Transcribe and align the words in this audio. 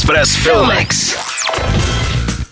Express 0.00 0.36
Filmex. 0.36 1.14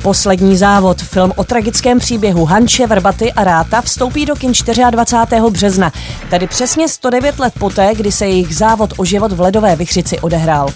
Poslední 0.03 0.57
závod, 0.57 1.03
film 1.03 1.33
o 1.37 1.45
tragickém 1.45 1.99
příběhu 1.99 2.45
Hanče, 2.45 2.87
Vrbaty 2.87 3.33
a 3.33 3.45
Ráta 3.45 3.81
vstoupí 3.81 4.27
do 4.27 4.37
kin 4.37 4.53
24. 4.91 5.43
března, 5.51 5.93
tedy 6.31 6.47
přesně 6.47 6.89
109 6.89 7.39
let 7.39 7.53
poté, 7.59 7.95
kdy 7.95 8.13
se 8.13 8.27
jejich 8.27 8.57
závod 8.57 8.95
o 8.97 9.05
život 9.05 9.33
v 9.33 9.41
ledové 9.41 9.77
vychřici 9.77 10.21
odehrál. 10.21 10.69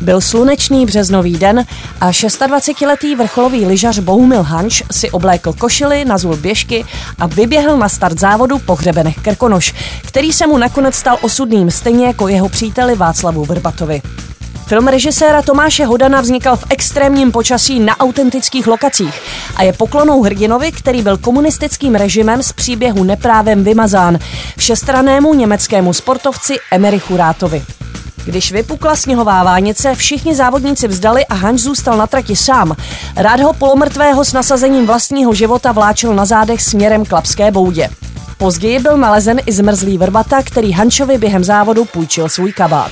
Byl 0.00 0.20
slunečný 0.20 0.86
březnový 0.86 1.38
den 1.38 1.64
a 2.00 2.10
26-letý 2.10 3.14
vrcholový 3.14 3.66
lyžař 3.66 3.98
Bohumil 3.98 4.42
Hanč 4.42 4.82
si 4.90 5.10
oblékl 5.10 5.52
košily, 5.52 6.04
nazul 6.04 6.36
běžky 6.36 6.84
a 7.18 7.26
vyběhl 7.26 7.76
na 7.76 7.88
start 7.88 8.20
závodu 8.20 8.58
po 8.58 8.74
hřebenech 8.74 9.16
Krkonoš, 9.18 9.74
který 10.06 10.32
se 10.32 10.46
mu 10.46 10.58
nakonec 10.58 10.94
stal 10.94 11.18
osudným, 11.20 11.70
stejně 11.70 12.06
jako 12.06 12.28
jeho 12.28 12.48
příteli 12.48 12.94
Václavu 12.94 13.44
Vrbatovi. 13.44 14.02
Film 14.66 14.88
režiséra 14.88 15.42
Tomáše 15.42 15.84
Hodana 15.84 16.20
vznikal 16.20 16.56
v 16.56 16.64
extrémním 16.70 17.32
počasí 17.32 17.80
na 17.80 18.00
autentických 18.00 18.66
lokacích 18.66 19.20
a 19.56 19.62
je 19.62 19.72
poklonou 19.72 20.22
hrdinovi, 20.22 20.72
který 20.72 21.02
byl 21.02 21.16
komunistickým 21.16 21.94
režimem 21.94 22.42
z 22.42 22.52
příběhu 22.52 23.04
neprávem 23.04 23.64
vymazán, 23.64 24.18
všestranému 24.56 25.34
německému 25.34 25.92
sportovci 25.92 26.54
Emerichu 26.72 27.16
Rátovi. 27.16 27.64
Když 28.24 28.52
vypukla 28.52 28.96
sněhová 28.96 29.42
vánice, 29.42 29.94
všichni 29.94 30.34
závodníci 30.34 30.88
vzdali 30.88 31.26
a 31.26 31.34
Hanš 31.34 31.60
zůstal 31.60 31.96
na 31.96 32.06
trati 32.06 32.36
sám. 32.36 32.76
Rád 33.16 33.40
ho 33.40 33.52
polomrtvého 33.52 34.24
s 34.24 34.32
nasazením 34.32 34.86
vlastního 34.86 35.34
života 35.34 35.72
vláčel 35.72 36.14
na 36.14 36.24
zádech 36.24 36.62
směrem 36.62 37.04
k 37.04 37.12
Lapské 37.12 37.50
boudě. 37.50 37.88
Později 38.38 38.78
byl 38.78 38.96
nalezen 38.96 39.40
i 39.46 39.52
zmrzlý 39.52 39.98
vrbata, 39.98 40.42
který 40.42 40.72
Hančovi 40.72 41.18
během 41.18 41.44
závodu 41.44 41.84
půjčil 41.84 42.28
svůj 42.28 42.52
kabát. 42.52 42.90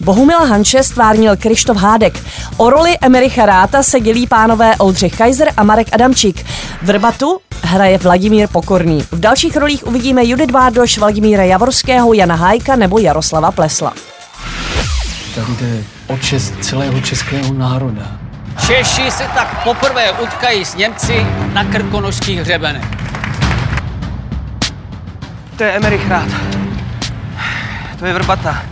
Bohumila 0.00 0.44
Hanče 0.44 0.82
stvárnil 0.82 1.36
Krištof 1.36 1.76
Hádek. 1.76 2.24
O 2.56 2.70
roli 2.70 2.98
Emericha 3.00 3.46
Ráta 3.46 3.82
se 3.82 4.00
dělí 4.00 4.26
pánové 4.26 4.76
Oldřich 4.76 5.16
Kaiser 5.16 5.48
a 5.56 5.64
Marek 5.64 5.88
Adamčík. 5.92 6.46
Vrbatu 6.82 7.38
hraje 7.62 7.98
Vladimír 7.98 8.48
Pokorný. 8.52 9.02
V 9.12 9.20
dalších 9.20 9.56
rolích 9.56 9.86
uvidíme 9.86 10.24
Judith 10.24 10.52
Bárdoš, 10.52 10.98
Vladimíra 10.98 11.42
Javorského, 11.42 12.12
Jana 12.12 12.34
Hájka 12.34 12.76
nebo 12.76 12.98
Jaroslava 12.98 13.50
Plesla. 13.52 13.92
Tady 15.34 15.52
jde 15.60 15.84
o 16.06 16.18
čest 16.18 16.54
celého 16.60 17.00
českého 17.00 17.52
národa. 17.52 18.02
Češi 18.66 19.10
se 19.10 19.24
tak 19.34 19.64
poprvé 19.64 20.12
utkají 20.12 20.64
s 20.64 20.74
Němci 20.74 21.26
na 21.52 21.64
krkonožských 21.64 22.40
hřebenech. 22.40 22.84
To 25.56 25.64
je 25.64 25.72
Emerich 25.72 26.08
Rád. 26.08 26.28
To 27.98 28.06
je 28.06 28.12
Vrbata. 28.12 28.62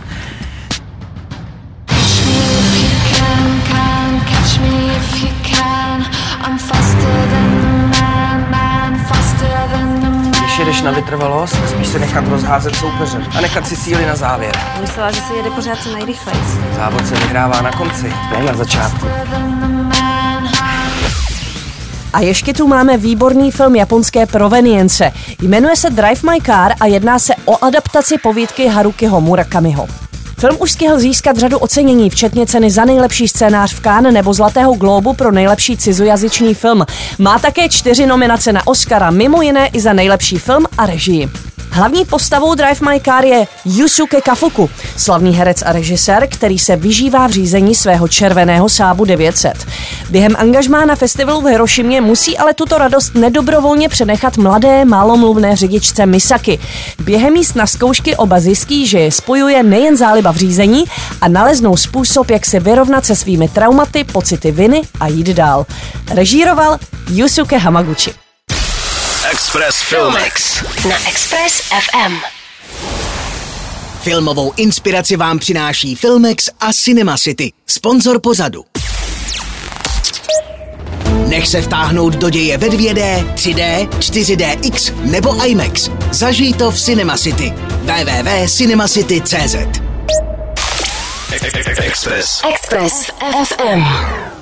Jedeš 10.65 10.81
na 10.81 10.91
vytrvalost, 10.91 11.55
spíš 11.69 11.87
se 11.87 11.99
nechat 11.99 12.27
rozházet 12.27 12.75
soupeřem 12.75 13.25
a 13.37 13.41
nechat 13.41 13.67
si 13.67 13.75
síly 13.75 14.05
na 14.05 14.15
závěr. 14.15 14.55
Myslela, 14.81 15.11
že 15.11 15.21
se 15.21 15.35
jede 15.35 15.49
pořád 15.49 15.83
co 15.83 15.93
nejrychleji. 15.93 16.39
Závod 16.75 17.07
se 17.07 17.15
vyhrává 17.15 17.61
na 17.61 17.71
konci, 17.71 18.13
ne 18.31 18.43
na 18.45 18.53
začátku. 18.53 19.07
A 22.13 22.19
ještě 22.19 22.53
tu 22.53 22.67
máme 22.67 22.97
výborný 22.97 23.51
film 23.51 23.75
japonské 23.75 24.25
provenience. 24.25 25.11
Jmenuje 25.41 25.75
se 25.75 25.89
Drive 25.89 26.31
My 26.31 26.41
Car 26.45 26.73
a 26.79 26.85
jedná 26.85 27.19
se 27.19 27.33
o 27.45 27.63
adaptaci 27.63 28.17
povídky 28.17 28.67
Harukiho 28.67 29.21
Murakamiho. 29.21 30.04
Film 30.37 30.57
už 30.59 30.71
stihl 30.71 30.99
získat 30.99 31.37
řadu 31.37 31.57
ocenění, 31.57 32.09
včetně 32.09 32.47
ceny 32.47 32.71
za 32.71 32.85
nejlepší 32.85 33.27
scénář 33.27 33.73
v 33.73 33.81
Cannes 33.81 34.13
nebo 34.13 34.33
Zlatého 34.33 34.73
globu 34.73 35.13
pro 35.13 35.31
nejlepší 35.31 35.77
cizojazyčný 35.77 36.53
film. 36.53 36.85
Má 37.19 37.39
také 37.39 37.69
čtyři 37.69 38.05
nominace 38.05 38.53
na 38.53 38.67
Oscara, 38.67 39.11
mimo 39.11 39.41
jiné 39.41 39.67
i 39.67 39.79
za 39.79 39.93
nejlepší 39.93 40.37
film 40.37 40.65
a 40.77 40.85
režii. 40.85 41.29
Hlavní 41.75 42.05
postavou 42.05 42.55
Drive 42.55 42.89
My 42.89 43.01
Car 43.05 43.25
je 43.25 43.47
Yusuke 43.65 44.21
Kafuku, 44.21 44.69
slavný 44.97 45.35
herec 45.35 45.63
a 45.65 45.71
režisér, 45.71 46.27
který 46.27 46.59
se 46.59 46.75
vyžívá 46.75 47.27
v 47.27 47.31
řízení 47.31 47.75
svého 47.75 48.07
červeného 48.07 48.69
sábu 48.69 49.05
900. 49.05 49.53
Během 50.09 50.35
angažmá 50.37 50.85
na 50.85 50.95
festivalu 50.95 51.41
v 51.41 51.45
Hirošimě 51.45 52.01
musí 52.01 52.37
ale 52.37 52.53
tuto 52.53 52.77
radost 52.77 53.15
nedobrovolně 53.15 53.89
přenechat 53.89 54.37
mladé, 54.37 54.85
málomluvné 54.85 55.55
řidičce 55.55 56.05
Misaki. 56.05 56.59
Během 56.99 57.33
míst 57.33 57.55
na 57.55 57.67
zkoušky 57.67 58.15
oba 58.15 58.39
zjistí, 58.39 58.87
že 58.87 58.99
je 58.99 59.11
spojuje 59.11 59.63
nejen 59.63 59.97
záliba 59.97 60.31
v 60.31 60.37
řízení 60.37 60.83
a 61.21 61.27
naleznou 61.27 61.77
způsob, 61.77 62.29
jak 62.29 62.45
se 62.45 62.59
vyrovnat 62.59 63.05
se 63.05 63.15
svými 63.15 63.47
traumaty, 63.47 64.03
pocity 64.03 64.51
viny 64.51 64.81
a 64.99 65.07
jít 65.07 65.27
dál. 65.27 65.65
Režíroval 66.11 66.77
Yusuke 67.09 67.57
Hamaguchi. 67.57 68.13
Express 69.31 69.81
Filmex. 69.81 70.63
Na 70.89 70.95
Express 71.09 71.61
FM. 71.61 72.13
Filmovou 74.01 74.53
inspiraci 74.57 75.15
vám 75.15 75.39
přináší 75.39 75.95
Filmex 75.95 76.49
a 76.59 76.73
Cinema 76.73 77.17
City, 77.17 77.51
sponzor 77.67 78.19
pozadu. 78.19 78.63
Nech 81.27 81.47
se 81.47 81.61
vtáhnout 81.61 82.15
do 82.15 82.29
děje 82.29 82.57
ve 82.57 82.67
2D, 82.67 83.33
3D, 83.33 83.89
4DX 83.89 84.93
nebo 85.01 85.45
IMAX. 85.45 85.89
Zažij 86.11 86.53
to 86.53 86.71
v 86.71 86.81
Cinema 86.81 87.17
City. 87.17 87.53
www.cinemacity.cz 87.81 89.55
Express. 91.77 92.41
Express 92.53 93.11
FM. 93.47 94.34